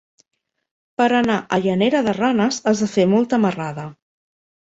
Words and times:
Per 1.01 1.05
anar 1.17 1.35
a 1.41 1.59
Llanera 1.65 2.01
de 2.09 2.15
Ranes 2.17 2.59
has 2.71 2.83
de 2.85 2.89
fer 2.95 3.07
molta 3.13 3.41
marrada. 3.47 3.87